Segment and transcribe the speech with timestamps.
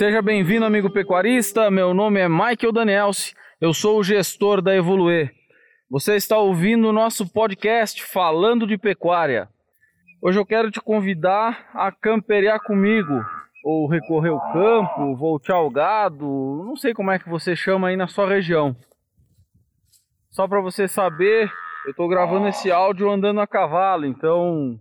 [0.00, 1.70] Seja bem-vindo, amigo pecuarista.
[1.70, 3.34] Meu nome é Michael Danielsi.
[3.60, 5.30] Eu sou o gestor da Evoluer.
[5.90, 9.46] Você está ouvindo o nosso podcast falando de pecuária.
[10.22, 13.12] Hoje eu quero te convidar a camperiar comigo,
[13.62, 16.24] ou recorrer ao campo, voltar ao gado,
[16.64, 18.74] não sei como é que você chama aí na sua região.
[20.30, 21.52] Só para você saber,
[21.84, 24.80] eu estou gravando esse áudio andando a cavalo, então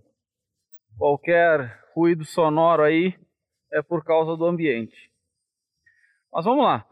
[0.97, 3.13] qualquer ruído sonoro aí
[3.73, 5.08] é por causa do ambiente.
[6.31, 6.85] Mas vamos lá.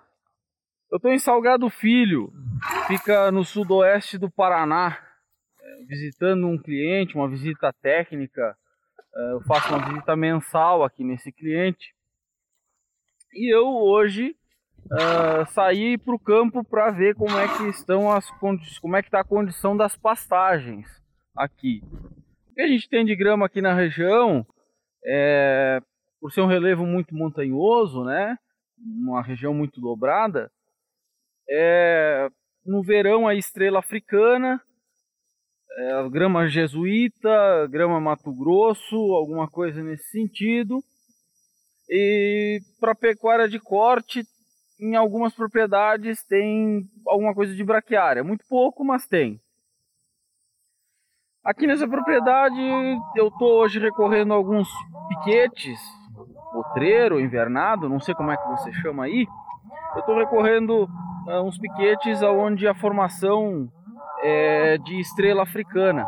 [0.92, 2.32] Eu estou em Salgado Filho,
[2.88, 4.98] fica no sudoeste do Paraná,
[5.60, 8.58] é, visitando um cliente, uma visita técnica.
[9.16, 11.94] É, eu faço uma visita mensal aqui nesse cliente.
[13.34, 14.36] E eu hoje
[14.86, 18.30] uh, saí para o campo para ver como é que estão as
[18.80, 20.88] como é que está a condição das pastagens
[21.36, 21.82] aqui.
[22.50, 24.46] O que a gente tem de grama aqui na região,
[25.06, 25.80] é,
[26.20, 28.38] por ser um relevo muito montanhoso, né,
[28.78, 30.52] uma região muito dobrada,
[31.50, 32.30] é,
[32.66, 34.62] no verão a estrela africana,
[35.78, 40.84] é, grama jesuíta, grama Mato Grosso, alguma coisa nesse sentido.
[41.90, 44.24] E para pecuária de corte
[44.80, 49.40] em algumas propriedades tem alguma coisa de braquiária, muito pouco, mas tem.
[51.44, 52.60] Aqui nessa propriedade
[53.16, 54.68] eu estou hoje recorrendo a alguns
[55.08, 55.80] piquetes,
[56.78, 59.28] potreiro, invernado, não sei como é que você chama aí.
[59.96, 60.88] Eu estou recorrendo
[61.28, 63.68] a uns piquetes onde a formação
[64.22, 66.08] é de estrela africana.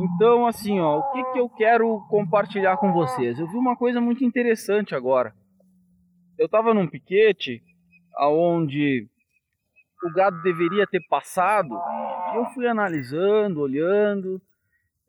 [0.00, 3.38] Então, assim, ó, o que, que eu quero compartilhar com vocês?
[3.38, 5.34] Eu vi uma coisa muito interessante agora.
[6.38, 7.62] Eu estava num piquete
[8.16, 9.06] aonde
[10.02, 11.74] o gado deveria ter passado.
[12.34, 14.40] Eu fui analisando, olhando.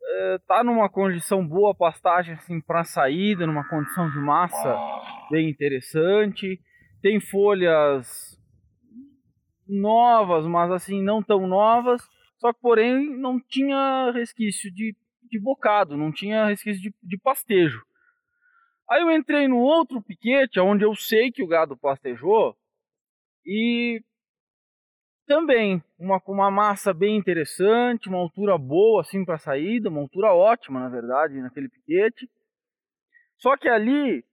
[0.08, 4.76] É, tá numa condição boa pastagem assim para saída, numa condição de massa
[5.30, 6.60] bem interessante.
[7.02, 8.40] Tem folhas
[9.68, 12.02] novas, mas assim não tão novas.
[12.38, 14.94] Só que porém não tinha resquício de,
[15.30, 17.82] de bocado, não tinha resquício de, de pastejo.
[18.88, 22.56] Aí eu entrei no outro piquete, onde eu sei que o gado pastejou,
[23.44, 24.00] e
[25.26, 30.80] também uma, uma massa bem interessante, uma altura boa assim para saída, uma altura ótima
[30.80, 32.28] na verdade naquele piquete.
[33.38, 34.24] Só que ali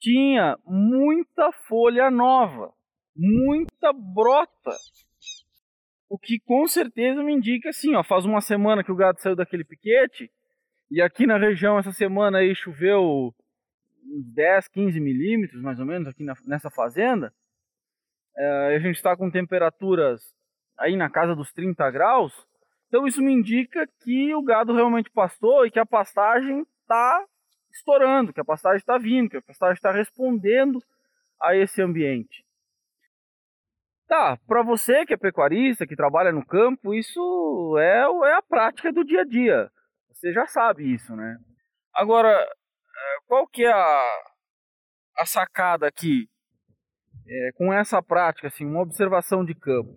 [0.00, 2.72] tinha muita folha nova,
[3.14, 4.76] muita brota.
[6.08, 9.36] O que com certeza me indica assim, ó, faz uma semana que o gado saiu
[9.36, 10.30] daquele piquete
[10.90, 13.34] e aqui na região essa semana aí choveu
[14.04, 17.32] uns 10, 15 milímetros mais ou menos aqui na, nessa fazenda.
[18.36, 20.22] É, a gente está com temperaturas
[20.78, 22.32] aí na casa dos 30 graus,
[22.88, 27.24] então isso me indica que o gado realmente pastou e que a pastagem está
[27.70, 30.78] estourando, que a pastagem está vindo, que a pastagem está respondendo
[31.40, 32.44] a esse ambiente.
[34.06, 38.92] Tá, para você que é pecuarista, que trabalha no campo, isso é, é a prática
[38.92, 39.70] do dia a dia.
[40.10, 41.38] Você já sabe isso, né?
[41.94, 44.22] Agora, é, qual que é a,
[45.18, 46.28] a sacada aqui?
[47.26, 49.96] É, com essa prática, assim, uma observação de campo.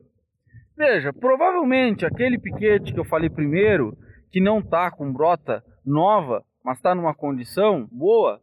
[0.77, 3.97] Veja, provavelmente aquele piquete que eu falei primeiro,
[4.31, 8.41] que não está com brota nova, mas está numa condição boa,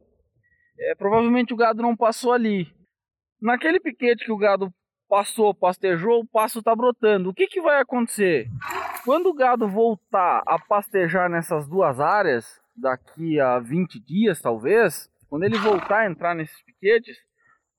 [0.79, 2.67] é, provavelmente o gado não passou ali.
[3.41, 4.73] Naquele piquete que o gado
[5.09, 7.29] passou, pastejou, o pasto está brotando.
[7.29, 8.49] O que, que vai acontecer?
[9.05, 15.43] Quando o gado voltar a pastejar nessas duas áreas, daqui a 20 dias talvez, quando
[15.43, 17.19] ele voltar a entrar nesses piquetes,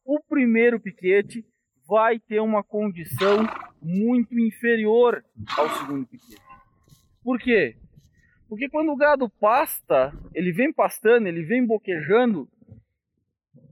[0.06, 1.46] o primeiro piquete
[1.88, 3.46] vai ter uma condição
[3.82, 5.24] muito inferior
[5.58, 6.42] ao segundo piquete.
[7.24, 7.78] Por quê?
[8.48, 12.48] Porque quando o gado pasta, ele vem pastando, ele vem boquejando,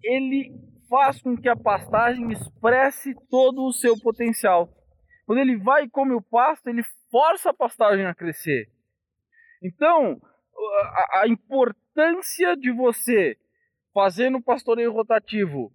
[0.03, 0.51] ele
[0.89, 4.69] faz com que a pastagem expresse todo o seu potencial.
[5.25, 8.69] Quando ele vai e come o pasto, ele força a pastagem a crescer.
[9.63, 10.19] Então,
[11.13, 13.37] a, a importância de você
[13.93, 15.71] fazer no pastoreio rotativo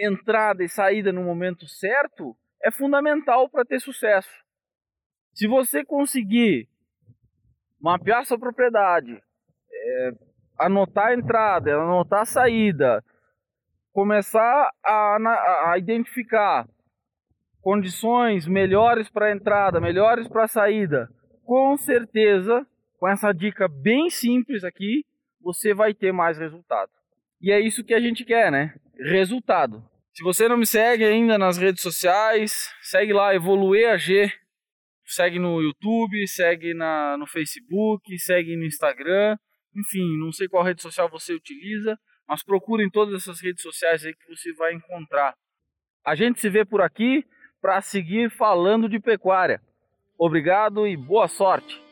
[0.00, 4.30] entrada e saída no momento certo é fundamental para ter sucesso.
[5.34, 6.68] Se você conseguir
[7.80, 9.22] mapear sua propriedade,
[9.72, 10.12] é,
[10.58, 13.02] anotar a entrada, anotar a saída,
[13.92, 16.68] começar a, a identificar
[17.62, 21.08] condições melhores para a entrada, melhores para a saída,
[21.44, 22.66] com certeza,
[22.98, 25.04] com essa dica bem simples aqui,
[25.40, 26.90] você vai ter mais resultado.
[27.40, 28.74] E é isso que a gente quer, né?
[28.98, 29.82] Resultado.
[30.12, 34.32] Se você não me segue ainda nas redes sociais, segue lá, Evoluer AG.
[35.04, 39.36] Segue no YouTube, segue na, no Facebook, segue no Instagram.
[39.74, 41.98] Enfim, não sei qual rede social você utiliza,
[42.28, 45.34] mas procure em todas essas redes sociais aí que você vai encontrar.
[46.04, 47.24] A gente se vê por aqui
[47.60, 49.60] para seguir falando de pecuária.
[50.18, 51.89] Obrigado e boa sorte!